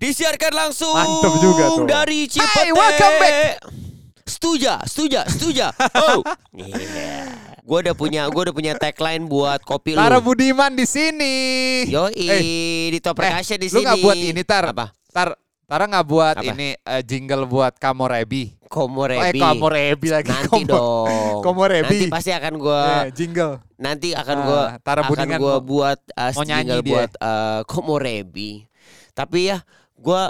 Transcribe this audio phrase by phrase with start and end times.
[0.00, 1.84] Disiarkan langsung Mantep juga tuh.
[1.84, 2.48] dari Cipete.
[2.48, 3.36] Hai, welcome back.
[4.24, 5.66] Setuja, setuja, setuja.
[6.00, 6.24] Oh.
[6.56, 7.28] Yeah.
[7.60, 10.00] Gue udah punya gue udah punya tagline buat kopi lu.
[10.00, 11.34] Tara Budiman di sini.
[11.84, 12.40] Yoi, Eh,
[12.88, 13.84] di Top Perkasya di Lu sini.
[13.84, 14.72] nggak buat ini tar?
[14.72, 14.88] Apa?
[15.06, 15.36] Tar,
[15.68, 16.48] Tara nggak buat Apa?
[16.48, 18.56] ini eh, jingle buat Kamorebi.
[18.66, 19.36] Komorebi.
[19.36, 20.32] Eh, Kamorebi lagi.
[20.32, 21.44] Nanti Komo- dong.
[21.44, 21.84] Komorebi.
[21.84, 23.60] Nanti pasti akan gue Eh, jingle.
[23.76, 28.64] nanti akan Ah, gue Tara akan gue buat uh, jingle buat uh, Komorebi.
[29.12, 29.60] Tapi ya
[30.00, 30.22] gue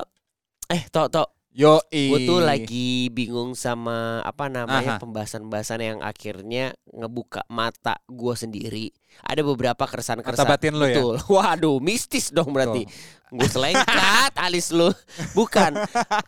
[0.71, 5.03] eh tok tok Yo gue tuh lagi bingung sama apa namanya Aha.
[5.03, 8.95] pembahasan-pembahasan yang akhirnya ngebuka mata gue sendiri.
[9.27, 10.47] Ada beberapa keresahan-keresahan.
[10.47, 11.03] batin lo ya.
[11.03, 11.15] Betul.
[11.35, 12.87] Waduh, mistis dong berarti.
[13.35, 14.95] Gue selengkat alis lu.
[15.35, 15.75] Bukan.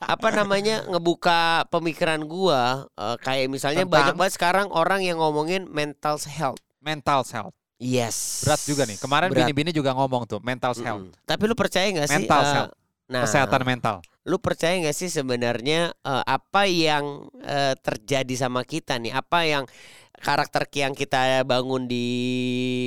[0.02, 3.94] Apa namanya ngebuka pemikiran gua eh, kayak misalnya Tentang?
[3.94, 6.58] banyak banget sekarang orang yang ngomongin mental health.
[6.82, 7.54] Mental health.
[7.78, 8.42] Yes.
[8.42, 8.98] Berat juga nih.
[8.98, 11.14] Kemarin bini-bini juga ngomong tuh mental health.
[11.22, 12.26] Tapi lu percaya nggak sih?
[12.26, 12.74] Mental eh, health.
[13.12, 14.00] Nah, Kesehatan mental.
[14.24, 17.04] lu percaya nggak sih sebenarnya eh, apa yang
[17.38, 19.12] eh, terjadi sama kita nih?
[19.12, 19.68] Apa yang
[20.16, 22.06] karakter yang kita bangun di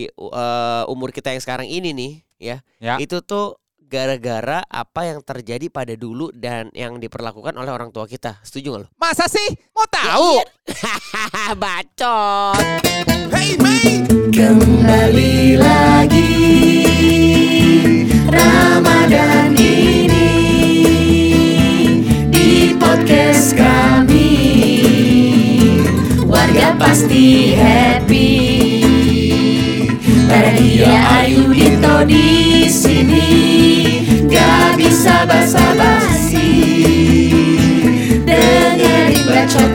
[0.09, 2.57] eh, umur kita yang sekarang ini nih, ya?
[2.79, 2.95] Ya.
[2.97, 8.41] Itu tuh gara-gara apa yang terjadi pada dulu dan yang diperlakukan oleh orang tua kita.
[8.41, 8.87] Setuju nggak lu?
[8.97, 9.45] Masa sih?
[9.71, 10.29] Mau Ya tahu?
[10.33, 11.53] iya.
[11.61, 12.57] Bacot.
[14.35, 16.33] Kembali lagi
[18.25, 19.74] Ramadan ini
[22.95, 24.31] podcast kami.
[26.23, 28.31] Warga pasti happy.
[30.31, 33.27] Bahagia Ayu Dito di sini.
[34.31, 36.55] Gak bisa basa-basi.
[38.23, 39.71] Dengerin bacot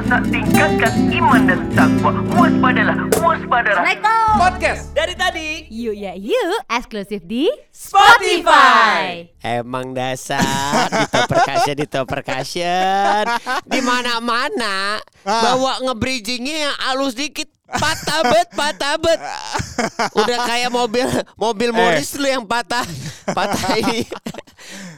[0.00, 2.12] berpuasa tingkatkan iman dan takwa.
[2.32, 3.84] Waspadalah, waspadalah.
[4.30, 4.96] Podcast.
[4.96, 9.28] Dari tadi Yuk ya yuk, eksklusif di Spotify.
[9.44, 13.24] Emang dasar Dito Percussion, Dito Percussion
[13.64, 19.20] Di mana-mana Bawa nge-bridgingnya yang halus dikit Patah bet, patah bet
[20.12, 22.82] Udah kayak mobil Mobil Morris lu yang patah
[23.26, 24.02] Patah ini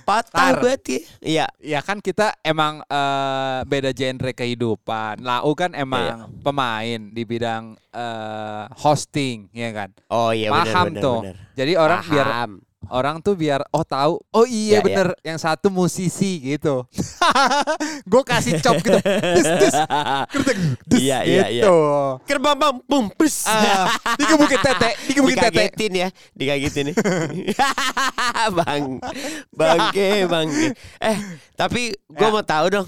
[0.02, 0.60] Patah Tar.
[0.60, 5.22] bet ya Iya Ya kan kita emang eh, beda genre kehidupan.
[5.22, 6.42] Lau kan emang Iya.
[6.42, 9.94] pemain di bidang eh, hosting, ya kan.
[10.08, 11.20] Oh iya Paham benar tuh.
[11.54, 12.50] Jadi orang biar Paham.
[12.88, 14.18] Orang tuh biar oh tahu.
[14.30, 14.80] Oh Ya, iya ya.
[14.80, 15.08] bener.
[15.20, 16.82] Yang satu musisi gitu.
[18.10, 18.98] Gue kasih cop gitu.
[18.98, 19.76] Dis, dis,
[20.28, 21.62] kertek, dis, Iya, iya, iya.
[21.62, 21.76] gitu.
[22.24, 25.50] Kerbang bang Pumpus Ah, dikebukin tete, dikebukin tete.
[25.52, 26.96] Dikagetin ya Dikagetin nih
[28.58, 28.98] Bang
[29.50, 30.66] Bangke Bangke
[30.98, 31.16] Eh
[31.54, 32.32] tapi gue Ya.
[32.32, 32.86] mau tahu dong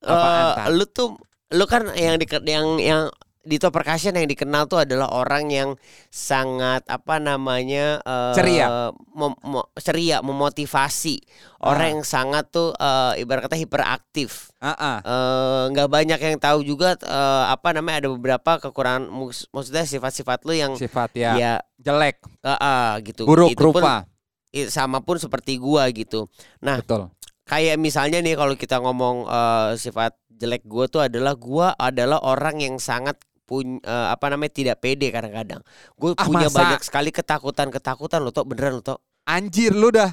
[0.00, 0.66] Apaan, Tar?
[0.70, 1.16] Lu tuh
[1.50, 3.02] Lu kan yang di, yang yang
[3.44, 5.70] di Top Percussion yang dikenal tuh adalah orang yang
[6.08, 8.88] sangat apa namanya eh, Ceria.
[9.12, 11.20] mem- mo- ceria memotivasi
[11.60, 11.70] Ah.
[11.70, 14.96] orang yang sangat tuh eh, ibarat kata hiperaktif Ah, ah.
[14.98, 19.12] Eh, nggak banyak yang tahu juga eh, apa namanya ada beberapa kekurangan
[19.50, 24.08] maksudnya sifat-sifat lu yang Sifat ya, ya jelek, eh, eh, gitu buruk Itu pun, rupa.
[24.50, 26.80] i- sama pun seperti gua gitu Nah.
[26.80, 27.12] Betul.
[27.44, 32.56] kayak misalnya nih kalau kita ngomong eh, sifat jelek gua tuh adalah gua adalah orang
[32.58, 33.78] yang sangat punya
[34.10, 35.60] apa namanya tidak pede kadang-kadang
[36.00, 36.58] gue Ah, punya masa?
[36.58, 40.12] banyak sekali ketakutan-ketakutan lo tau beneran lo tau Anjir lu dah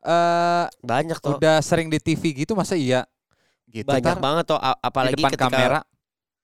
[0.00, 3.04] eh banyak tuh udah sering di TV gitu masa iya?
[3.68, 4.18] Gitu banyak Tar?
[4.18, 5.80] banget tuh a- di apalagi depan ketika kamera.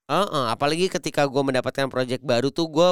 [0.06, 2.90] Heeh, apalagi ketika gue mendapatkan project baru tuh gue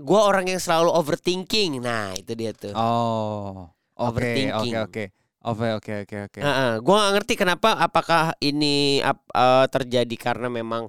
[0.00, 1.76] gua orang yang selalu overthinking.
[1.76, 2.72] Nah itu dia tuh.
[2.72, 3.68] Oh.
[3.98, 4.72] Overthinking.
[4.72, 5.04] oke, oke.
[5.44, 6.40] Oke, oke, oke, oke.
[6.40, 10.88] Heeh, gue gak ngerti kenapa apakah ini eh, terjadi karena memang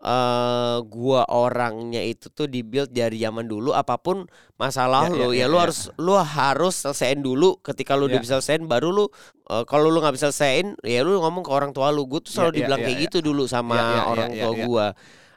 [0.00, 4.24] eh gua orangnya itu tuh dibuild dari zaman dulu apa pun
[4.56, 5.62] masalah Ya, lu ya, ya, ya, lu ya.
[5.68, 8.24] harus lu harus selesaiin dulu ketika lu udah Ya.
[8.24, 9.04] bisa selesaiin baru lu
[9.52, 12.32] eh, kalau lu nggak bisa selesaiin ya lu ngomong ke orang tua lu gue tuh
[12.32, 13.02] Ya, selalu ya, dibilang ya, kayak ya.
[13.04, 14.64] gitu dulu sama Ya, ya, ya, orang ya, tua ya.
[14.64, 14.86] gua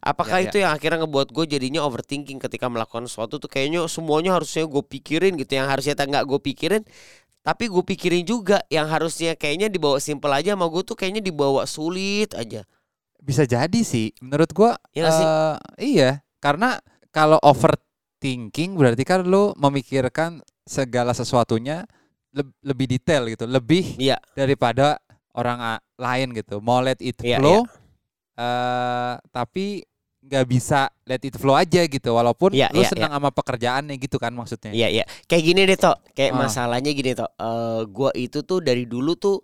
[0.04, 4.36] apakah Ya, itu yang akhirnya ngebuat gue jadinya overthinking ketika melakukan sesuatu tuh kayaknya semuanya
[4.36, 6.84] harusnya gue pikirin gitu yang harusnya tak nggak gue pikirin
[7.44, 11.68] tapi gue pikirin juga yang harusnya kayaknya dibawa simple aja sama gue tuh kayaknya dibawa
[11.68, 12.64] sulit aja
[13.24, 14.12] Bisa jadi sih.
[14.20, 15.26] Menurut gua Iya nggak sih?
[15.26, 16.76] eh, iya, karena
[17.10, 21.88] kalau overthinking berarti kan lu memikirkan segala sesuatunya
[22.32, 24.20] leb- lebih detail gitu, lebih Iya.
[24.36, 25.00] daripada
[25.32, 25.60] orang
[25.96, 26.60] lain gitu.
[26.60, 27.64] Mau let it Iya, flow
[28.34, 29.86] eh tapi
[30.24, 34.18] nggak bisa let it flow aja gitu walaupun Iya, lu iya, senang sama pekerjaannya gitu
[34.18, 34.72] kan maksudnya.
[34.74, 35.06] Iya iya.
[35.28, 35.96] Kayak gini deh toh.
[36.12, 36.38] Kayak Ah.
[36.48, 37.30] masalahnya gini toh.
[37.30, 39.38] Eh gua itu tuh dari dulu tuh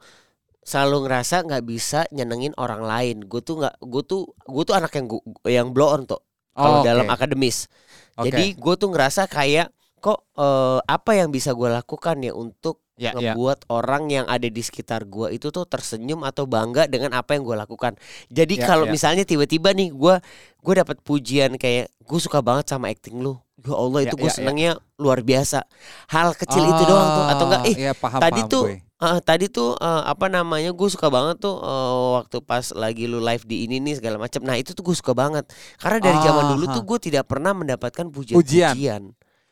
[0.70, 3.18] selalu ngerasa nggak bisa nyenengin orang lain.
[3.26, 6.22] Gue tuh nggak, gue tuh, gue tuh anak yang gua, yang blow on tuh.
[6.54, 7.66] Kalau Oh, dalam akademis.
[8.14, 8.30] Oke.
[8.30, 13.16] Jadi gue tuh ngerasa kayak kok eh, apa yang bisa gue lakukan ya untuk Ya,
[13.16, 13.32] ya.
[13.32, 17.48] ngebuat orang yang ada di sekitar gue itu tuh tersenyum atau bangga dengan apa yang
[17.48, 17.96] gue lakukan.
[18.28, 18.92] Jadi Ya, kalau ya.
[18.92, 20.16] misalnya tiba-tiba nih gue
[20.60, 23.40] gue dapat pujian kayak gue suka banget sama acting lu.
[23.60, 24.36] Ya Allah itu Ya, gue ya, ya.
[24.36, 25.64] senengnya luar biasa.
[26.08, 27.64] Hal kecil itu doang tuh atau enggak?
[27.68, 28.76] Eh iya, paham, tadi paham tuh gue.
[28.80, 33.20] eh, tadi tuh eh, apa namanya gue suka banget tuh eh, waktu pas lagi lu
[33.20, 34.44] live di ini nih segala macam.
[34.44, 36.76] Nah itu tuh gue suka banget karena dari zaman dulu Aha.
[36.76, 38.36] tuh gue tidak pernah mendapatkan Pujian.
[38.36, 39.04] pujian-pujian.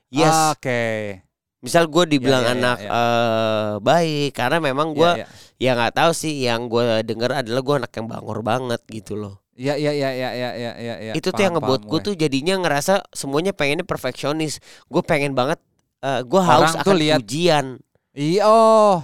[0.07, 1.19] Yes, Oke.
[1.57, 2.89] Misal gue dibilang Ya, ya, ya, anak ya.
[2.91, 5.27] eh, baik karena memang gue Iya, ya
[5.57, 5.71] iya.
[5.73, 9.41] nggak tahu sih yang gue denger adalah gue anak yang bangor banget gitu loh.
[9.57, 10.95] Iya iya iya iya iya iya iya.
[11.01, 11.13] iya.
[11.17, 14.61] itu tuh Paham, yang ngebuat gue tuh jadinya ngerasa semuanya pengennya perfeksionis.
[14.85, 15.57] Gue pengen banget
[16.05, 17.65] eh, gue haus Orang tuh akan lihat- pujian.
[18.13, 19.01] Iya oh,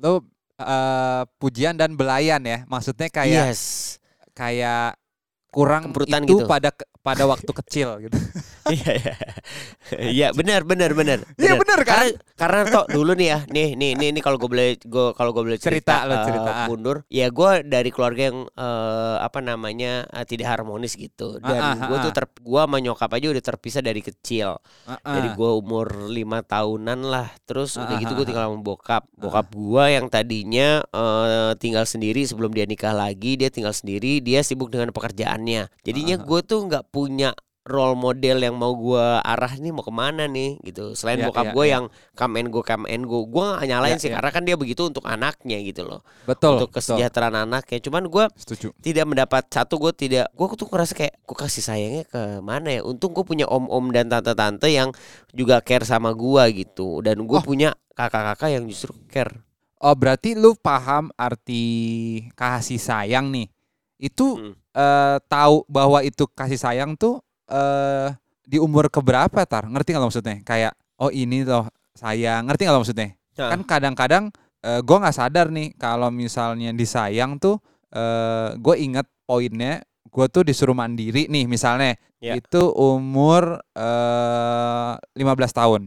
[0.00, 0.24] lo
[0.56, 2.64] eh, pujian dan belayan ya.
[2.64, 3.96] Maksudnya kayak yes.
[4.32, 4.96] kayak
[5.52, 6.48] kurang Kebrutan itu gitu.
[6.48, 6.72] pada
[7.04, 8.16] pada waktu kecil gitu.
[8.68, 9.14] Iya iya.
[9.90, 11.18] Iya benar benar benar.
[11.40, 12.04] Iya, benar, kan?
[12.04, 15.30] Karena karena toh dulu nih ya, nih nih nih, nih kalau gue boleh gue kalau
[15.32, 16.66] gue boleh cerita, Cerita, lo eh, cerita, ah.
[16.68, 21.72] mundur, ya gue dari keluarga yang eh, apa namanya eh, tidak harmonis gitu dan Ah,
[21.76, 24.60] ah, gue ah, tuh ter gue sama nyokap aja udah terpisah dari kecil.
[24.86, 25.36] Dari Heeh.
[25.36, 28.28] gue umur lima tahunan lah Terus udah Ah, gitu ah, gue ah.
[28.28, 33.48] tinggal sama bokap Bokap gue yang tadinya eh, tinggal sendiri sebelum dia nikah lagi Dia
[33.52, 36.26] tinggal sendiri Dia sibuk dengan pekerjaannya Jadinya Ah, ah.
[36.26, 37.30] gue tuh nggak punya
[37.62, 41.44] role model yang mau gue arah nih mau ke mana nih gitu Selain Ya, bokap
[41.44, 41.72] ya, gue ya.
[41.76, 44.16] yang come and go come and go Gue gak nyalain Ya, sih ya.
[44.16, 46.56] Karena kan dia begitu untuk anaknya gitu loh betul.
[46.56, 46.96] Untuk betul.
[46.96, 48.24] kesejahteraan anaknya Cuman gue
[48.80, 52.80] tidak mendapat satu gue tidak gue tuh ngerasa kayak gue kasih sayangnya ke mana ya
[52.80, 54.88] untung gue punya om-om dan tante-tante yang
[55.30, 57.44] juga care sama gue gitu dan gue Oh.
[57.44, 59.44] punya kakak-kakak yang justru care
[59.76, 61.64] Oh berarti lu paham arti
[62.34, 63.48] kasih sayang nih.
[63.96, 64.52] Itu Hmm.
[64.70, 68.08] eh, tahu bahwa itu kasih sayang tuh eh
[68.46, 69.66] di umur keberapa tar?
[69.66, 70.36] Ngerti nggak maksudnya?
[70.46, 71.66] Kayak oh ini loh
[71.98, 72.46] sayang.
[72.46, 73.08] Ngerti nggak maksudnya?
[73.36, 73.50] Nah.
[73.52, 74.24] Kan kadang-kadang
[74.62, 77.58] eh, gua nggak sadar nih kalau misalnya disayang tuh
[77.90, 82.36] eh gue inget poinnya gue tuh disuruh mandiri nih misalnya Ya.
[82.36, 85.82] itu umur eh 15 tahun.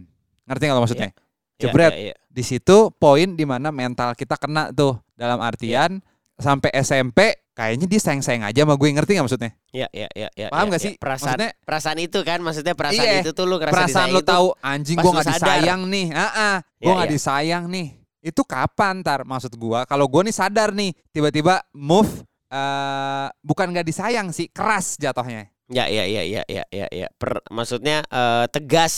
[0.49, 1.09] Ngerti nggak maksudnya?
[1.13, 1.93] Ya, Jebret.
[1.93, 2.15] ya, ya.
[2.27, 6.01] di situ poin di mana mental kita kena tuh dalam artian
[6.43, 7.19] sampai SMP
[7.55, 8.87] kayaknya dia sayang-sayang aja sama gue.
[8.91, 9.51] Ngerti nggak maksudnya?
[9.71, 10.85] Ya, ya, ya, ya, Paham ya, nggak ya.
[10.85, 10.93] sih?
[10.99, 14.47] perasaan Maksudnya- perasaan itu kan maksudnya perasaan Iya, itu tuh lu ngerasa perasaan itu tahu
[14.59, 16.07] anjing gue lu nggak disayang nih.
[16.11, 17.13] Ah ah gue Ya, nggak ya.
[17.15, 17.87] disayang nih.
[18.19, 22.11] Itu kapan tar maksud gue kalau gue nih sadar nih tiba-tiba move
[22.49, 25.49] eh bukan nggak disayang sih keras jatuhnya.
[25.71, 27.07] Ya ya ya ya ya ya, ya.
[27.15, 28.93] Per- maksudnya eh, tegas.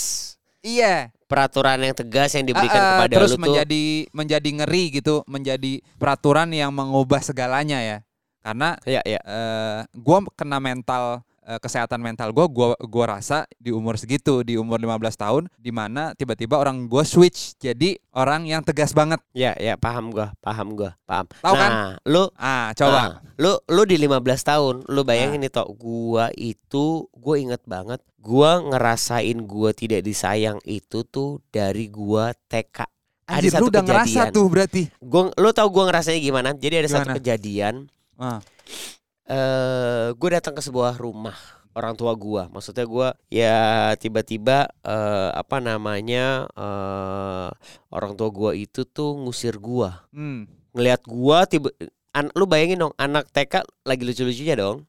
[0.59, 3.83] Iya peraturan yang tegas yang diberikan Ah, ah, kepada terus lu tuh menjadi
[4.13, 7.98] menjadi ngeri gitu menjadi peraturan yang mengubah segalanya ya.
[8.45, 13.69] Karena ya ya eh gua kena mental eh, kesehatan mental gua gua gua rasa di
[13.69, 18.59] umur segitu di umur 15 tahun di mana tiba-tiba orang gua switch jadi orang yang
[18.59, 19.21] tegas banget.
[19.31, 21.69] ya ya paham gua paham gua paham Tahu kan?
[21.71, 22.97] nah lu Ah, coba.
[22.97, 25.44] Ah, lu lu di 15 tahun, lu bayangin Ah.
[25.45, 31.88] nih tok, gua itu gua inget banget, gua ngerasain gua tidak disayang itu tuh dari
[31.88, 32.86] gua TK.
[33.25, 34.33] Anjir, ada satu lu udah ngerasa kejadian.
[34.33, 34.81] tuh berarti.
[35.01, 36.50] Gua lu tau gua ngerasainnya gimana?
[36.53, 37.18] Jadi ada satu Gimana?
[37.18, 37.75] kejadian
[38.15, 38.39] Ah.
[39.25, 41.36] Eh gua datang ke sebuah rumah
[41.75, 42.48] orang tua gua.
[42.50, 47.49] Maksudnya gua ya tiba-tiba eh apa namanya eh
[47.92, 50.06] orang tua gua itu tuh ngusir gua.
[50.14, 50.47] Hmm.
[50.76, 51.69] Ngelihat gua tiba
[52.16, 54.88] an, lu bayangin dong anak TK lagi lucu-lucunya dong.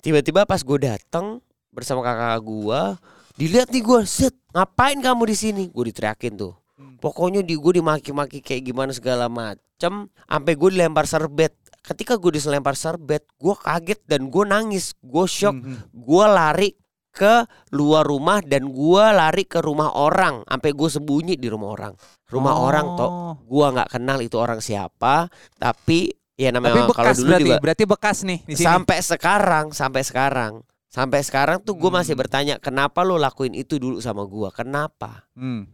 [0.00, 2.96] tiba-tiba pas gue datang bersama kakak gua
[3.36, 6.96] dilihat nih gua set ngapain kamu di sini gue diteriakin tuh Hmm.
[6.96, 12.72] pokoknya di gue dimaki-maki kayak gimana segala macem sampai gue dilempar serbet ketika gue dilempar
[12.72, 15.80] serbet gue kaget dan gue nangis gue shock Hmm, hmm.
[15.92, 16.70] gue lari
[17.10, 21.92] ke luar rumah dan gue lari ke rumah orang sampai gue sembunyi di rumah orang
[22.28, 23.34] rumah orang toh Oh.
[23.40, 27.56] gue nggak kenal itu orang siapa tapi ya Tapi namanya kalau bekas dulu berarti, juga
[27.58, 28.64] berarti bekas nih di sini.
[28.64, 30.52] sampai sekarang sampai sekarang
[30.86, 32.20] sampai sekarang tuh gue masih Hmm.
[32.20, 35.66] bertanya kenapa lo lakuin itu dulu sama gue kenapa Hmm.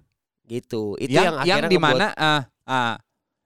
[0.45, 2.95] gitu itu yang, yang yang, akhirnya di ngebuat- mana ah ah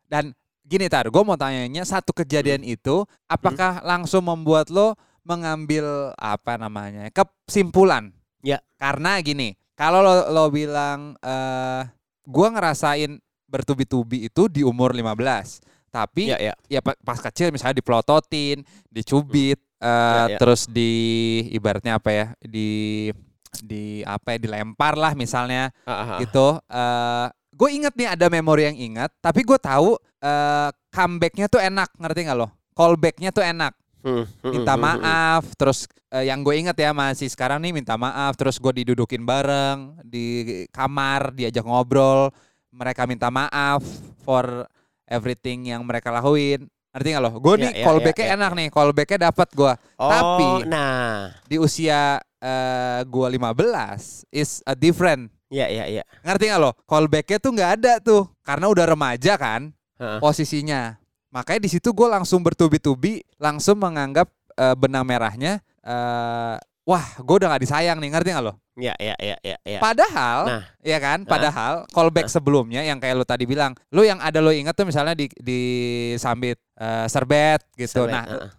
[0.07, 0.31] dan
[0.71, 4.95] gini tar gue mau tanyanya satu kejadian itu apakah langsung membuat lo
[5.27, 8.63] mengambil apa namanya kesimpulan Ya.
[8.79, 11.83] karena gini kalau lo, lo bilang eh
[12.23, 15.61] gue ngerasain bertubi-tubi itu di umur 15
[15.91, 20.39] tapi ya ya ya pa- pas kecil misalnya dipelototin, dicubit, eh, Ya, ya.
[20.39, 20.93] terus di
[21.51, 23.11] ibaratnya apa ya, di
[23.59, 26.23] di apa ya, dilempar lah misalnya ah.
[26.23, 26.63] gitu.
[26.71, 31.91] Eh, gue inget nih ada memori yang ingat, tapi gue tahu eh, comebacknya tuh enak,
[31.99, 32.49] ngerti nggak lo?
[32.75, 33.75] Callbacknya tuh enak.
[34.41, 38.85] Minta maaf, terus eh, yang gue inget ya masih sekarang nih minta maaf, terus gue
[38.85, 42.33] didudukin bareng di kamar, diajak ngobrol,
[42.73, 43.85] mereka minta maaf
[44.25, 44.65] for
[45.05, 46.65] everything yang mereka lakuin.
[46.91, 47.31] Ngerti nggak lo?
[47.39, 49.73] Gue Ya, nih ya, callbacknya ya, ya, enak nih, callbacknya dapat gue.
[50.01, 55.31] Oh, Tapi nah, di usia eh, gue 15 is a different.
[55.51, 56.03] Ya ya ya.
[56.23, 56.71] Ngerti nggak lo?
[56.87, 60.19] Callbacknya tuh nggak ada tuh, karena udah remaja kan Heeh.
[60.19, 60.97] posisinya.
[61.31, 67.55] Makanya di situ gue langsung bertubi-tubi, langsung menganggap eh, benang merahnya, eh, wah gue udah
[67.55, 68.59] gak disayang nih, ngerti nggak lo?
[68.75, 69.79] Ya ya ya ya ya.
[69.79, 70.63] Padahal, Nah.
[70.81, 71.23] ya kan?
[71.23, 75.13] Padahal callback sebelumnya yang kayak lo tadi bilang, lo yang ada lo inget tuh misalnya
[75.13, 75.61] di di
[76.17, 78.05] sambit eh, serbet gitu.
[78.05, 78.51] Sampai, Nah, heeh.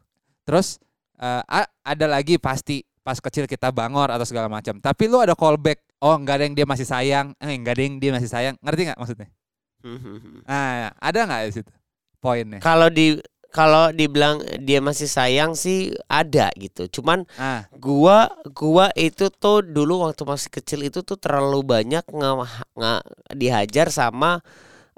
[0.46, 0.78] terus
[1.20, 4.78] a- ada lagi pasti pas kecil kita bangor atau segala macam.
[4.78, 7.96] Tapi lo ada callback, oh nggak ada yang dia masih sayang, eh nggak ada yang
[8.02, 9.30] dia masih sayang, ngerti nggak maksudnya?
[10.46, 11.72] Nah, ada nggak di situ
[12.22, 12.60] poinnya?
[12.62, 13.18] Kalau di
[13.52, 16.88] kalau dibilang dia masih sayang sih ada gitu.
[17.02, 22.30] Cuman Ah, gua gua itu tuh dulu waktu masih kecil itu tuh terlalu banyak nge,
[22.80, 23.06] nge-
[23.36, 24.40] dihajar sama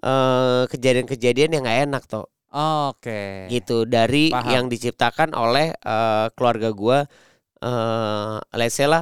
[0.04, 3.50] eh, kejadian-kejadian yang nggak enak tuh oke.
[3.50, 4.50] gitu dari Paham.
[4.54, 7.00] yang diciptakan oleh eh, keluarga gua
[7.64, 9.02] eh let's say lah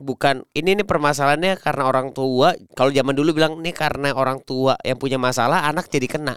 [0.00, 4.74] bukan ini nih permasalahannya karena orang tua kalau zaman dulu bilang nih karena orang tua
[4.82, 6.34] yang punya masalah anak jadi kena.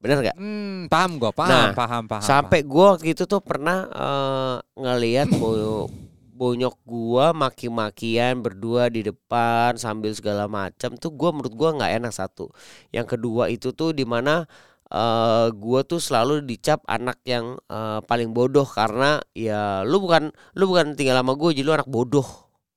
[0.00, 0.38] Bener nggak?
[0.38, 2.22] Hmm, paham gue, paham, Nah, paham, paham.
[2.24, 5.92] sampai gua waktu itu tuh pernah eh, ngelihat bo-
[6.40, 12.12] bonyok gua maki-makian berdua di depan sambil segala macam tuh gua menurut gua nggak enak
[12.16, 12.48] satu.
[12.96, 14.48] Yang kedua itu tuh di mana
[14.90, 20.64] eh gua tuh selalu dicap anak yang eh, paling bodoh karena ya lu bukan lu
[20.70, 22.26] bukan tinggal sama gue jadi lu anak bodoh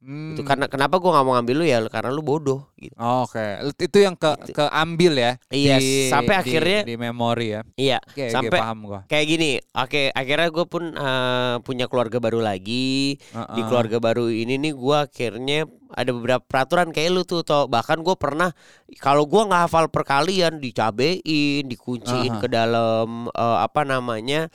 [0.03, 3.39] Hmm, itu karena kenapa gua nggak mau ngambil lu ya karena lu bodoh gitu Oke,
[3.79, 4.51] itu yang ke Gitu.
[4.53, 5.31] keambil ya.
[5.47, 7.61] Iya, di- sampai di- akhirnya- di memori ya.
[7.75, 8.99] iya oke, Sampai- paham gua.
[9.05, 13.63] kayak gini oke akhirnya gue pun eh, punya keluarga baru lagi di Heeh.
[13.63, 18.15] keluarga baru ini nih gua akhirnya ada beberapa peraturan kayak lu tuh toh bahkan gue
[18.15, 18.51] pernah
[18.97, 22.41] kalau gua nggak hafal perkalian dicabein dikunciin Aha.
[22.41, 24.51] ke dalam eh, apa namanya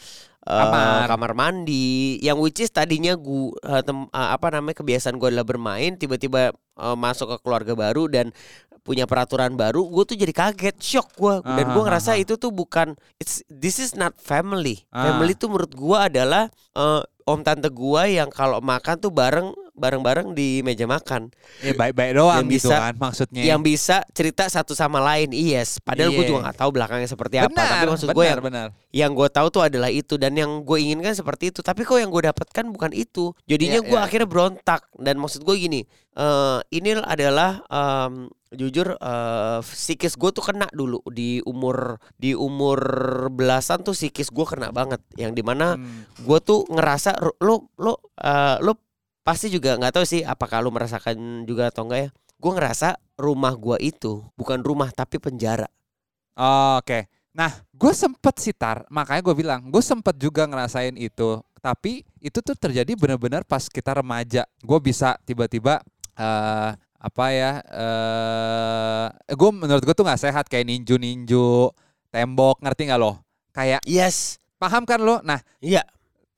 [0.48, 1.04] eh, Kamar.
[1.06, 1.86] kamar mandi
[2.18, 6.50] yang which is tadinya gua eh, tem- eh, apa namanya kebiasaan gue adalah bermain tiba-tiba
[6.54, 8.32] eh, masuk ke keluarga baru dan
[8.80, 12.24] punya peraturan baru gue tuh jadi kaget shock gue dan gue Aha, ngerasa aha.
[12.24, 15.12] itu tuh bukan it's this is not family Ah.
[15.12, 20.34] family tuh menurut gua adalah eh, om tante gua yang kalau makan tuh bareng bareng-bareng
[20.34, 21.30] di meja makan
[21.60, 23.42] Ya baik-baik doang Yang gitu bisa- kan maksudnya.
[23.44, 26.28] yang bisa cerita satu sama lain yes padahal gue Iya.
[26.28, 28.68] juga nggak tahu belakangnya seperti apa benar, tapi maksud gue yang benar.
[28.90, 32.08] yang gue tahu tuh adalah itu dan yang gue inginkan seperti itu tapi kok yang
[32.08, 34.02] gue dapatkan bukan itu jadinya Iya, gue iya.
[34.02, 40.42] akhirnya berontak dan maksud gue gini eh ini adalah em, jujur eh, psikis gue tuh
[40.42, 42.80] kena dulu di umur di umur
[43.28, 46.02] belasan tuh psikis gue kena banget yang di mana Hmm.
[46.18, 48.72] gue tuh ngerasa lo lo eh, lo
[49.26, 53.52] pasti juga nggak tahu sih apakah lo merasakan juga atau enggak ya gue ngerasa rumah
[53.58, 55.66] gue itu bukan rumah tapi penjara
[56.38, 57.10] Oke.
[57.34, 61.42] Nah, gue sempet sih tar, makanya gue bilang, gue sempet juga ngerasain itu.
[61.58, 64.46] Tapi itu tuh terjadi benar-benar pas kita remaja.
[64.62, 65.82] Gue bisa tiba-tiba
[66.14, 67.62] eh apa ya?
[67.62, 71.74] eh gue menurut gue tuh nggak sehat kayak ninju-ninju
[72.14, 73.18] tembok, ngerti nggak lo?
[73.50, 75.18] Kayak yes paham kan lo?
[75.26, 75.82] Nah, iya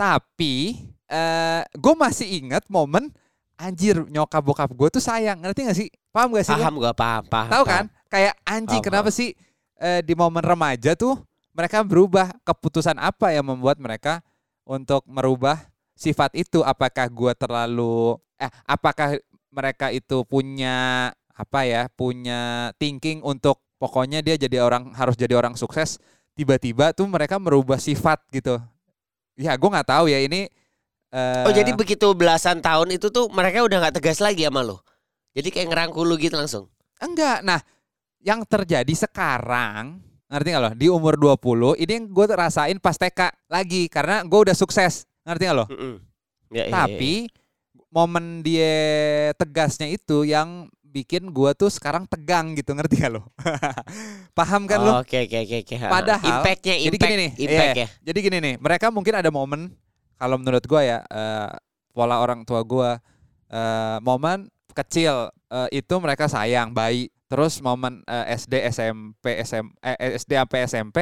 [0.00, 3.12] tapi eh gue masih ingat momen
[3.60, 5.88] anjir nyokap bokap gue tuh sayang, ngerti gak sih?
[6.08, 6.56] Paham gak sih?
[6.56, 7.84] paham gue paham paham Tahu kan?
[8.08, 9.36] Kayak anjing Paham, kenapa sih
[9.76, 11.20] eh, di momen remaja tuh
[11.52, 14.24] mereka berubah keputusan apa yang membuat mereka
[14.64, 15.60] untuk merubah
[15.92, 16.64] sifat itu?
[16.64, 19.20] Apakah gua terlalu eh apakah
[19.52, 21.92] mereka itu punya apa ya?
[21.92, 26.00] Punya thinking untuk pokoknya dia jadi orang harus jadi orang sukses
[26.32, 28.56] tiba-tiba tuh mereka merubah sifat gitu.
[29.40, 30.44] Ya, gua nggak tahu ya ini
[31.10, 34.84] eh, Oh jadi begitu belasan tahun itu tuh mereka udah nggak tegas lagi sama lo.
[35.32, 36.68] Jadi kayak ngerangkul lu gitu langsung.
[37.00, 37.40] Enggak.
[37.40, 37.62] Nah,
[38.20, 40.70] yang terjadi sekarang, ngerti nggak lo?
[40.76, 43.88] Di umur 20, ini yang gue rasain pas TK lagi.
[43.88, 45.08] Karena gue udah sukses.
[45.24, 45.66] Ngerti nggak lo?
[45.70, 45.94] Mm-mm.
[46.50, 47.30] Ya, iya, Tapi,
[47.94, 48.74] momen dia
[49.38, 52.74] tegasnya itu yang bikin gue tuh sekarang tegang gitu.
[52.74, 53.22] Ngerti nggak lo?
[54.38, 54.92] Paham kan lo?
[55.00, 55.74] Oke oke oke oke.
[55.86, 57.82] Padahal- impactnya Jadi impact gini nih, impact iya.
[57.82, 57.88] ya.
[58.10, 59.70] Jadi gini nih, mereka mungkin ada momen,
[60.18, 61.50] kalau menurut gue ya, eh,
[61.94, 62.90] pola orang tua gue,
[63.50, 67.08] eh, momen kecil eh, itu mereka sayang, bayi.
[67.30, 70.96] Terus momen eh, SD, SMP, SM, eh, SD sampai SMP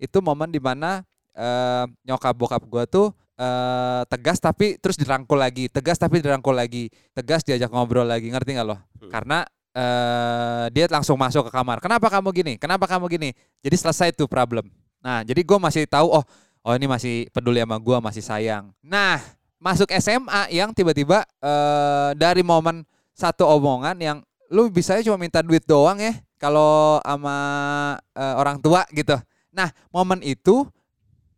[0.00, 1.04] itu momen di mana
[1.36, 3.08] eh, nyokap bokap gue tuh
[3.38, 8.56] eh, tegas tapi terus dirangkul lagi, tegas tapi dirangkul lagi, tegas diajak ngobrol lagi, ngerti
[8.56, 8.76] nggak lo?
[8.76, 9.10] Hmm.
[9.10, 9.38] Karena
[9.74, 11.82] eh, dia langsung masuk ke kamar.
[11.82, 12.52] Kenapa kamu gini?
[12.56, 13.30] Kenapa kamu gini?
[13.62, 14.66] Jadi selesai tuh problem
[15.04, 16.24] Nah, jadi gue masih tahu oh
[16.64, 18.72] oh ini masih peduli sama gue, masih sayang.
[18.80, 19.20] Nah,
[19.60, 25.60] masuk SMA yang tiba-tiba eh dari momen satu omongan yang lu bisa cuma minta duit
[25.68, 27.36] doang ya kalau sama
[28.16, 29.12] eh, orang tua gitu.
[29.52, 30.64] Nah, momen itu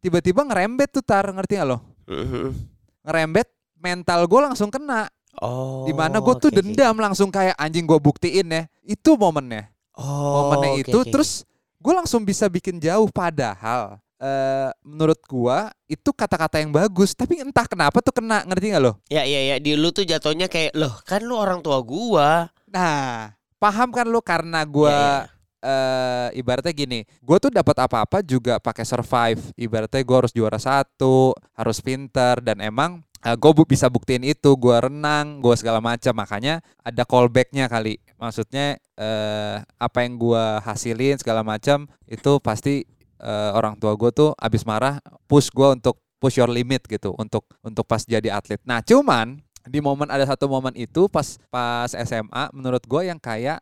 [0.06, 1.82] tiba-tiba ngerembet tuh tar ngerti gak lo?
[2.06, 2.54] Mhm.
[3.02, 3.50] Ngerembet
[3.82, 5.10] mental gue langsung kena.
[5.42, 5.82] Oh.
[5.82, 6.58] Di mana gue tuh oke, oke.
[6.62, 8.62] dendam langsung kayak anjing gue buktiin ya.
[8.86, 9.66] Itu momennya.
[9.98, 11.42] Oh, momennya oke, itu oke, terus
[11.82, 17.68] gue langsung bisa bikin jauh padahal eh menurut gua itu kata-kata yang bagus tapi entah
[17.68, 18.96] kenapa tuh kena ngerti nggak lo?
[19.12, 22.48] Ya ya ya di lu tuh jatuhnya kayak loh kan lu orang tua gua.
[22.64, 25.35] Nah paham kan lo karena gua Ya, ya.
[25.60, 29.40] Eh ibaratnya gini, gue tuh dapat apa-apa juga pakai survive.
[29.56, 33.02] Ibaratnya gue harus juara satu, harus pinter dan emang
[33.34, 34.54] gue bisa buktiin itu.
[34.54, 36.14] Gue renang, gue segala macam.
[36.14, 37.98] Makanya ada callbacknya kali.
[38.20, 42.86] Maksudnya eh apa yang gue hasilin segala macam itu pasti
[43.20, 47.44] eh, orang tua gue tuh abis marah push gue untuk push your limit gitu untuk
[47.60, 48.60] untuk pas jadi atlet.
[48.64, 53.60] Nah cuman di momen ada satu momen itu pas pas SMA menurut gue yang kayak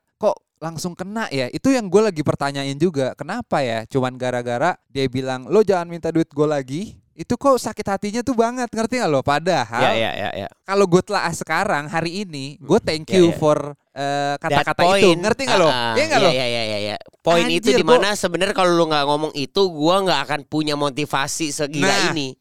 [0.64, 5.44] langsung kena ya itu yang gue lagi pertanyain juga kenapa ya cuman gara-gara dia bilang
[5.44, 9.21] lo jangan minta duit gue lagi itu kok sakit hatinya tuh banget ngerti gak lo
[9.21, 10.49] padahal Ya ya ya ya.
[10.64, 13.37] kalau gue telah sekarang hari ini gue thank Ya, you ya.
[13.37, 15.21] for eh, kata-kata itu point.
[15.23, 16.97] ngerti gak lo Ah, iya gak ya, lo Ya ya ya ya.
[17.21, 20.75] Poin itu Anjir, di mana sebenarnya kalau lu nggak ngomong itu gua nggak akan punya
[20.75, 22.35] motivasi segila Nah, ini.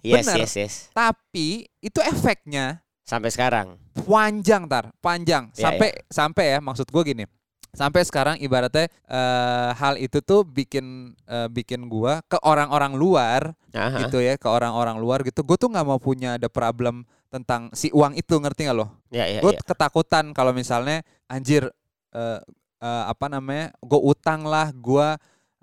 [0.00, 0.36] Yes bener.
[0.42, 0.74] yes yes.
[0.90, 3.78] tapi itu efeknya Sampai sekarang.
[4.00, 7.24] panjang tar panjang Ya, sampai sampai ya maksud gue gini
[7.70, 14.06] sampai sekarang ibaratnya eh, hal itu tuh bikin eh, bikin gua ke orang-orang luar Aha.
[14.06, 17.94] gitu ya ke orang-orang luar gitu gue tuh nggak mau punya ada problem tentang si
[17.94, 19.62] uang itu ngerti nggak lo Ya ya gue ya.
[19.62, 21.70] ketakutan kalau misalnya anjir
[22.10, 22.40] eh,
[22.82, 25.08] eh, apa namanya gue utang lah gue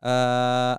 [0.03, 0.75] eh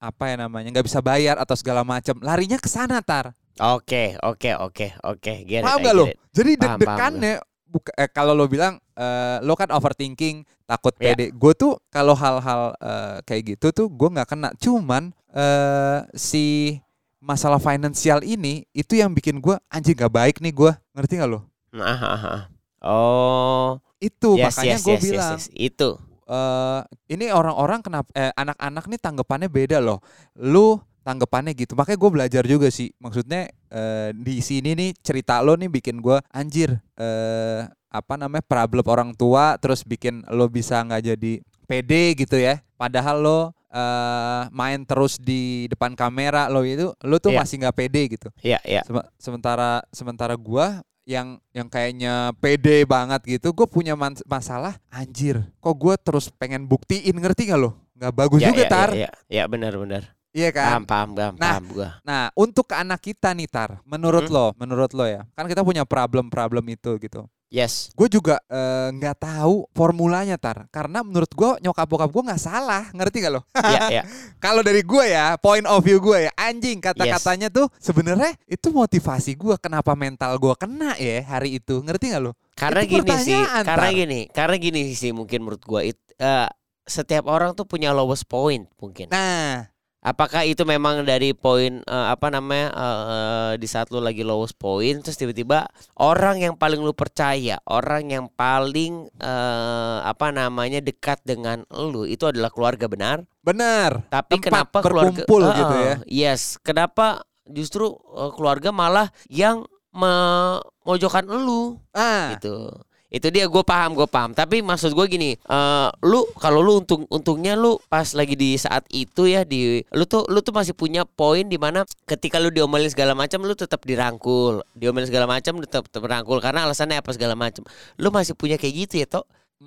[0.00, 4.56] apa ya namanya nggak bisa bayar atau segala macam larinya ke sana tar Oke oke
[4.56, 5.32] oke oke.
[5.44, 6.08] Get it, Paham gak lo?
[6.32, 11.14] Jadi deg-degannya buka- eh, kalau lo bilang eh, lo kan overthinking, takut Iya.
[11.14, 11.26] pede.
[11.30, 14.50] Gue tuh kalau hal-hal eh, kayak gitu tuh gue nggak kena.
[14.58, 16.76] Cuman eh, si
[17.22, 20.72] masalah finansial ini itu yang bikin gue anjing gak baik nih gue.
[20.96, 21.46] Ngerti gak lo?
[21.76, 22.48] Aha.
[22.82, 23.78] Oh.
[24.00, 25.46] Itu Yes makanya yes gue yes, yes bilang yes.
[25.52, 25.90] Itu.
[26.26, 26.80] eh,
[27.12, 30.00] ini orang-orang kenapa eh, anak-anak nih tanggapannya beda loh.
[30.34, 31.72] Lu tanggapannya gitu.
[31.72, 32.90] Makanya gue belajar juga sih.
[32.96, 38.86] Maksudnya eh, di sini nih cerita lo nih bikin gue anjir eh apa namanya problem
[38.86, 41.32] orang tua terus bikin lo bisa nggak jadi
[41.64, 42.62] pede gitu ya.
[42.74, 47.38] Padahal lo eh main terus di depan kamera lo itu lo tuh Iya.
[47.40, 48.28] masih nggak pede gitu.
[48.42, 48.82] Ya ya.
[48.82, 55.74] Sema- sementara sementara gua yang yang kayaknya pede banget gitu gue punya masalah anjir kok
[55.74, 59.10] gue terus pengen buktiin ngerti gak lo nggak bagus Ya, juga ya, tar Ya, ya,
[59.26, 60.02] ya benar benar.
[60.30, 61.88] Iya kan Paham paham paham Nah, paham gua.
[62.00, 64.34] nah untuk ke anak kita nih tar menurut Hmm.
[64.34, 67.90] lo menurut lo ya kan kita punya problem problem itu gitu Yes.
[67.98, 72.86] gue juga eh, nggak tahu formulanya tar karena menurut gue nyokap bokap gue nggak salah
[72.94, 74.02] ngerti gak lo Ya ya.
[74.38, 79.34] kalau dari gue ya point of view gue ya anjing kata-katanya tuh sebenarnya itu motivasi
[79.34, 83.34] gue kenapa mental gue kena ya hari itu ngerti gak lo Karena Itu gini sih,
[83.34, 83.96] pertanyaan, karena Tar.
[83.96, 86.48] gini, karena gini sih mungkin menurut it, eh,
[86.84, 89.08] setiap orang tuh punya lowest point mungkin.
[89.08, 89.64] nah
[90.00, 95.04] Apakah itu memang dari poin eh, apa namanya eh, di saat lu lagi lowest point
[95.04, 95.68] terus tiba-tiba
[96.00, 102.24] orang yang paling lu percaya, orang yang paling eh, apa namanya dekat dengan lu itu
[102.24, 103.28] adalah keluarga benar.
[103.44, 104.08] benar.
[104.08, 105.94] Tapi Tempat kenapa keluarga berkumpul Heeh, gitu ya.
[106.08, 107.92] Yes, kenapa justru
[108.40, 111.76] keluarga malah yang memojokkan lu?
[111.92, 112.40] Ah.
[112.40, 112.72] Gitu
[113.10, 114.30] itu dia gue paham gue paham.
[114.32, 118.86] Tapi maksud gue gini eh lu kalau lu untung untungnya lu pas lagi di saat
[118.94, 122.86] itu ya di lu tuh lu tuh masih punya poin di mana ketika lu diomelin
[122.86, 124.62] segala macam lu tetap dirangkul.
[124.78, 127.66] Diomelin segala macam tetap, tetap dirangkul karena alasannya apa segala macam?
[127.98, 129.26] Lu masih punya kayak gitu ya toh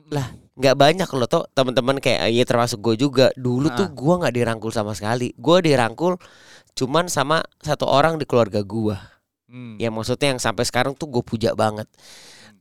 [0.09, 0.25] lah
[0.57, 3.29] nggak banyak loh toh teman-teman kayak ya termasuk gue juga.
[3.35, 5.35] Dulu tuh gue nggak dirangkul sama sekali.
[5.35, 6.15] Gue dirangkul
[6.73, 9.13] cuman sama satu orang di keluarga gue
[9.53, 9.77] Hmm.
[9.77, 11.85] yang maksudnya yang sampai sekarang tuh gue puja banget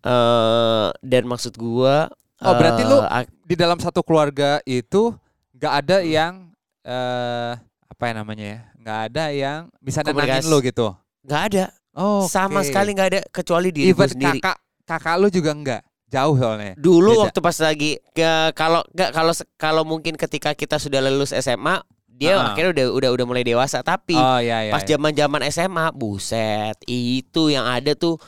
[0.02, 3.06] eh dan maksud gua Oh, berarti eh, lu-
[3.44, 5.14] di dalam satu keluarga itu
[5.54, 6.50] nggak ada yang
[6.82, 7.52] eh
[7.86, 10.90] apa ya namanya ya nggak ada yang bisa nenangin lo gitu?
[11.22, 11.64] Nggak ada.
[11.94, 14.38] Oh sama sekali nggak ada kecuali diri even gue sendiri.
[14.42, 15.82] kakak kakak lu juga nggak.
[16.10, 16.74] Jauh soalnya.
[16.74, 17.20] Dulu Beda.
[17.24, 21.78] waktu pas lagi ke kalau nggak kalau kalau mungkin ketika kita sudah lulus SMA
[22.10, 22.50] dia Ah.
[22.50, 23.86] akhirnya udah udah udah mulai dewasa.
[23.86, 24.98] Tapi oh ya ya pas ya.
[24.98, 28.18] zaman zaman SMA buset itu yang ada tuh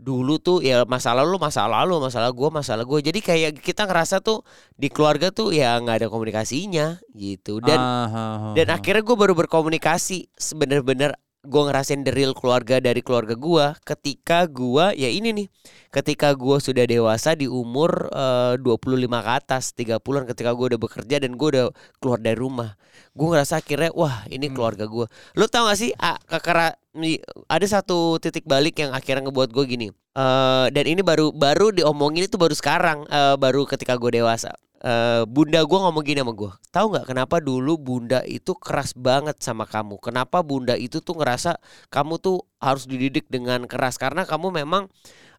[0.00, 4.24] dulu tuh ya masalah lu masalah lu masalah gue masalah gue jadi kayak kita ngerasa
[4.24, 4.40] tuh
[4.72, 8.80] di keluarga tuh ya nggak ada komunikasinya gitu dan Ah, ah, ah, dan ah.
[8.80, 14.92] akhirnya gue baru berkomunikasi sebener-bener gue ngerasain the real keluarga dari keluarga gue ketika gue
[14.92, 15.46] ya ini nih
[15.88, 21.16] ketika gue sudah dewasa di umur eh, 25 ke atas 30-an ketika gue udah bekerja
[21.16, 22.76] dan gue udah keluar dari rumah.
[23.16, 24.54] Gue ngerasa akhirnya wah ini Hmm.
[24.56, 26.76] keluarga gue lo tau gak sih ah, kakara
[27.48, 29.88] ada satu titik balik yang akhirnya ngebuat gue gini.
[30.12, 35.28] Eh dan ini baru baru diomongin itu baru sekarang eh, baru ketika gue dewasa Eh,
[35.28, 39.68] bunda gue ngomong gini sama gue tahu nggak kenapa dulu bunda itu keras banget sama
[39.68, 40.00] kamu?
[40.00, 41.60] Kenapa bunda itu tuh ngerasa
[41.92, 44.00] kamu tuh harus dididik dengan keras?
[44.00, 44.88] Karena kamu memang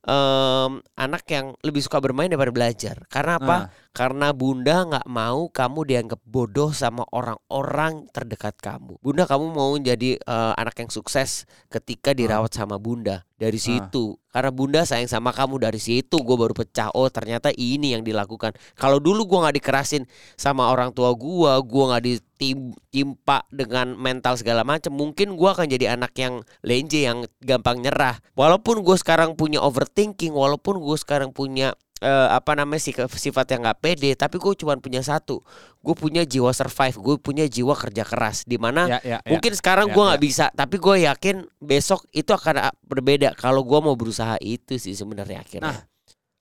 [0.05, 3.01] em, anak yang lebih suka bermain daripada belajar.
[3.09, 3.57] Karena apa?
[3.57, 3.63] Ah.
[3.91, 8.95] Karena bunda nggak mau kamu dianggap bodoh sama orang-orang terdekat kamu.
[9.03, 13.27] Bunda kamu mau jadi eh, anak yang sukses ketika dirawat sama bunda.
[13.41, 14.21] Dari situ.
[14.29, 15.59] Karena bunda sayang sama kamu.
[15.59, 16.93] Dari situ gue baru pecah.
[16.93, 18.53] Oh ternyata ini yang dilakukan.
[18.77, 20.05] Kalau dulu gue nggak dikerasin
[20.37, 25.99] sama orang tua gue gue nggak ditimpa dengan mental segala macam mungkin gue akan jadi
[25.99, 28.23] anak yang lenje yang gampang nyerah.
[28.37, 33.61] Walaupun gue sekarang punya overthinking walaupun gue sekarang punya eh, apa namanya sih sifat yang
[33.63, 35.39] nggak pede tapi gue cuma punya satu
[35.79, 39.29] gue punya jiwa survive gue punya jiwa kerja keras di mana Ya, ya, ya.
[39.29, 40.25] mungkin sekarang Ya, gue nggak ya.
[40.25, 44.91] bisa tapi gue yakin besok itu akan a- berbeda kalau gue mau berusaha itu sih
[44.91, 45.79] sebenarnya akhirnya Nah,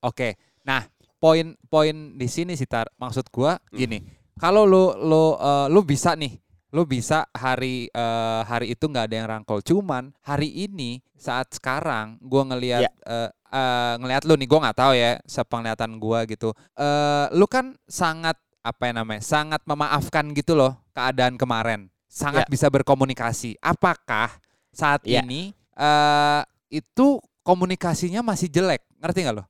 [0.01, 0.41] Oke.
[0.65, 0.89] Nah,
[1.21, 3.77] poin-poin di sini sih Tar, maksud gua Hmm.
[3.77, 3.99] gini.
[4.35, 6.41] Kalau lu lu eh, lu bisa nih,
[6.73, 9.61] lu bisa hari eh, hari itu nggak ada yang rangkul.
[9.61, 12.91] Cuman hari ini saat sekarang gua ngelihat Ya.
[13.05, 16.55] eh, eh, ngelihat lu nih, gua nggak tahu ya sepenglihatan gua gitu.
[16.75, 19.23] Eh lu kan sangat apa ya namanya?
[19.23, 21.91] Sangat memaafkan gitu loh keadaan kemarin.
[22.11, 22.51] Sangat Ya.
[22.51, 23.59] bisa berkomunikasi.
[23.59, 24.31] Apakah
[24.71, 25.23] saat Ya.
[25.23, 28.83] ini eh itu komunikasinya masih jelek?
[29.03, 29.45] Ngerti nggak lo?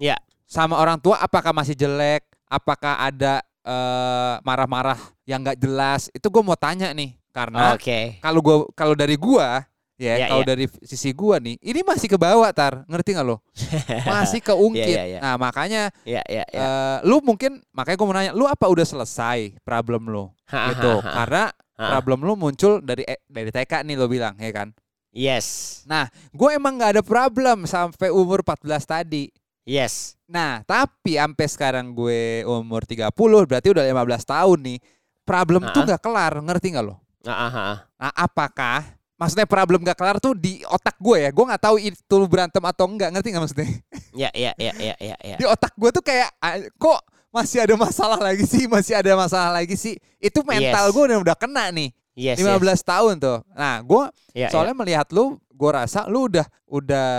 [0.00, 0.16] Ya.
[0.44, 2.24] Sama orang tua apakah masih jelek?
[2.48, 6.12] Apakah ada eh, marah-marah yang nggak jelas?
[6.12, 10.42] Itu gue mau tanya nih, karena oke kalau gua kalau dari gua ya, Ya, kalau
[10.42, 10.48] ya.
[10.50, 13.38] dari sisi gua nih, ini masih ke bawah tar, ngerti nggak lo?
[14.10, 14.90] Masih keungkit.
[14.90, 15.20] Ya, ya, ya.
[15.22, 18.82] Nah makanya ya ya ya eh, lu mungkin makanya gue mau nanya, lu apa udah
[18.82, 20.92] selesai problem lu Ha, gitu?
[20.92, 21.14] ha, ha, ha.
[21.22, 21.90] Karena Ha.
[21.90, 24.70] problem lu muncul dari eh, dari TK nih lo bilang ya kan?
[25.10, 29.26] yes Nah, gue emang nggak ada problem sampai umur 14 tadi.
[29.62, 33.10] yes Nah, tapi sampai sekarang gue umur 30,
[33.44, 34.78] berarti udah 15 tahun nih.
[35.22, 35.86] Problem tuh Ah.
[35.88, 36.96] nggak kelar, ngerti nggak lo?
[37.24, 37.76] Ah, ah, ah.
[37.96, 38.80] Nah, apakah
[39.24, 41.30] maksudnya problem nggak kelar tuh di otak gue ya?
[41.32, 43.68] Gue nggak tahu itu berantem atau enggak, ngerti nggak maksudnya?
[44.22, 46.28] ya ya ya ya ya ya Di otak gue tuh kayak
[46.76, 47.00] kok
[47.34, 49.98] masih ada masalah lagi sih, masih ada masalah lagi sih.
[50.22, 50.94] Itu mental Yes.
[50.94, 51.90] gue udah, udah kena nih.
[52.14, 52.82] yes 15 yes.
[52.86, 53.42] tahun tuh.
[53.58, 54.04] Nah, gue
[54.38, 54.48] Ya, ya.
[54.54, 57.10] soalnya melihat lu, gue rasa lu udah udah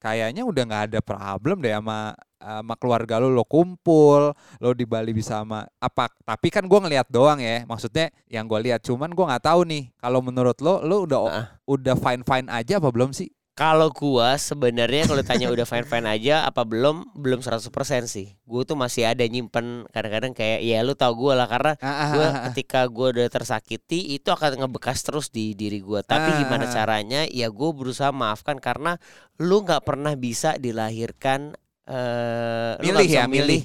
[0.00, 5.14] kayaknya udah nggak ada problem deh sama sama keluarga lu lo kumpul lo di Bali
[5.14, 9.30] bisa sama apa tapi kan gua ngelihat doang ya maksudnya yang gua lihat cuman gua
[9.30, 11.46] nggak tahu nih kalau menurut lo lo udah Ah.
[11.64, 16.08] udah fine fine aja apa belum sih Kalau gua sebenarnya kalau tanya udah fine fine
[16.08, 17.68] aja apa belum belum 100%
[18.08, 18.32] sih.
[18.48, 22.08] Gua tuh masih ada nyimpen kadang-kadang kayak ya lu tau gua lah karena Ah, ah,
[22.16, 26.00] gua ah, ketika gua udah tersakiti itu akan ngebekas terus di diri gua.
[26.00, 27.28] Tapi gimana caranya?
[27.28, 28.96] Ya gua berusaha maafkan karena
[29.36, 31.52] lu nggak pernah bisa dilahirkan
[31.92, 33.60] eh Milih ya, milih.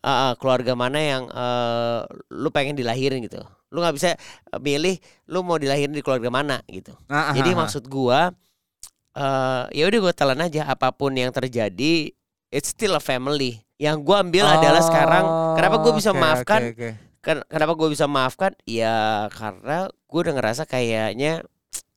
[0.00, 2.00] eh, keluarga mana yang eh,
[2.36, 3.40] lu pengen dilahirin gitu.
[3.72, 4.08] Lu nggak bisa
[4.60, 5.00] milih
[5.32, 6.92] lu mau dilahirin di keluarga mana gitu.
[7.08, 7.58] Ah, ah, Jadi ah, ah.
[7.64, 8.20] maksud gua
[9.10, 12.12] eh ya udah gua telan aja apa pun yang terjadi
[12.52, 13.58] it's still a family.
[13.80, 15.24] Yang gua ambil adalah sekarang
[15.56, 16.60] kenapa gua bisa Oh, Oke, maafkan?
[16.74, 16.90] oke.
[17.20, 18.52] Ken- Kenapa gua bisa maafkan?
[18.64, 21.44] Ya karena gua udah ngerasa kayaknya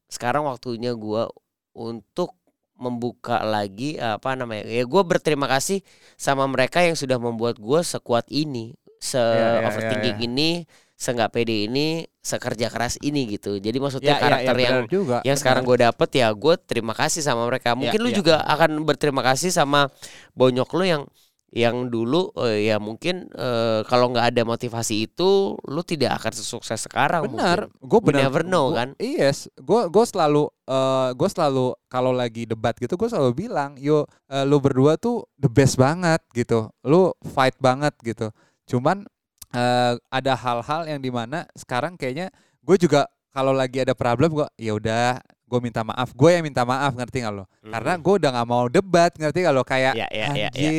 [0.08, 1.28] sekarang waktunya gua
[1.74, 2.36] untuk
[2.84, 4.68] membuka lagi apa namanya?
[4.68, 5.80] Ya gua berterima kasih
[6.20, 10.28] sama mereka yang sudah membuat gua sekuat ini, se Ya, ya, overthinking ya, ya.
[10.28, 10.50] ini,
[10.94, 11.88] senggak pede ini,
[12.24, 13.60] sekerja keras ini gitu.
[13.60, 16.56] Jadi maksudnya Ya, ya, ya, karakter yang benar juga yang sekarang gue dapet ya gue
[16.64, 18.16] terima kasih sama mereka mungkin lu ya.
[18.20, 19.92] juga akan berterima kasih sama
[20.32, 21.04] bonyok lu yang
[21.54, 26.82] yang dulu eh, ya mungkin eh, kalau nggak ada motivasi itu lu tidak akan sesukses
[26.82, 28.26] sekarang Benar, gue benar.
[28.26, 28.90] never know, gua- kan?
[28.98, 34.10] Yes, gue gue selalu eh gue selalu kalau lagi debat gitu gue selalu bilang, yo
[34.28, 38.34] eh, lu berdua tuh the best banget gitu, lu fight banget gitu.
[38.66, 39.06] Cuman
[39.54, 44.48] eh ada hal-hal yang di mana sekarang kayaknya gue juga kalau lagi ada problem gue,
[44.58, 47.46] ya udah gue minta maaf, gue yang minta maaf ngerti nggak lo?
[47.62, 49.62] Karena gue udah nggak mau debat ngerti nggak lo?
[49.62, 50.70] Kayak Ya, ya, ya, ya.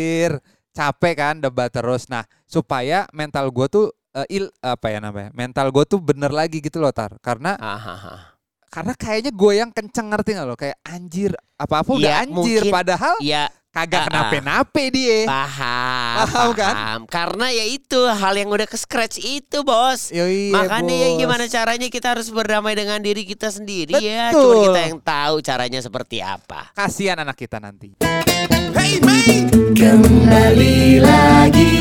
[0.74, 2.10] Capek kan debat terus.
[2.10, 5.30] Nah supaya mental gue tuh eh, il apa ya namanya?
[5.32, 7.14] Mental gue tuh bener lagi gitu loh tar.
[7.22, 8.20] Karena Ah, ah, ah.
[8.68, 12.60] karena kayaknya gue yang kenceng ngerti nggak lo kayak anjir apa apa udah Ya, anjir
[12.60, 14.06] mungkin- padahal Ya kagak Ah, ah.
[14.06, 16.74] kenape-nape dia paham, Paham kan?
[16.74, 17.00] paham.
[17.06, 20.10] Karena ya itu hal yang udah ke scratch itu bos.
[20.10, 21.18] Yoi, Makanya ya bos.
[21.18, 24.30] gimana caranya kita harus berdamai dengan diri kita sendiri ya.
[24.30, 24.42] Betul.
[24.42, 26.70] Cuma kita yang tahu caranya seperti apa.
[26.72, 27.98] kasihan anak kita nanti
[28.74, 28.98] Kembali
[30.98, 31.78] lagi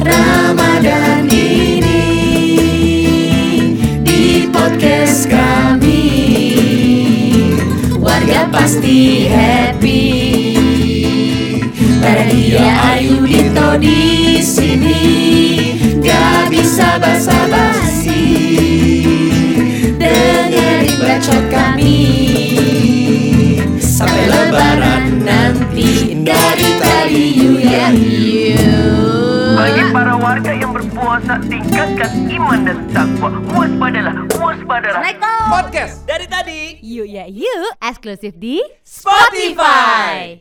[0.00, 2.08] Ramadan ini
[4.00, 6.08] Di podcast kami.
[8.00, 10.08] Warga pasti happy.
[12.00, 12.64] Bahagia
[12.96, 15.04] Ayu Dito di sini
[16.00, 18.24] Gak bisa basa-basi.
[20.00, 22.43] Dengerin bacot kami
[24.04, 26.12] Sampai lebaran nanti.
[26.20, 28.60] Dari tadi you ya you.
[29.56, 33.32] Bagi para warga yang berpuasa tingkatkan iman dan takwa.
[33.56, 35.00] Waspadalah, waspadalah.
[35.48, 36.04] Podcast.
[36.84, 40.36] Yuk ya yuk, eksklusif di Spotify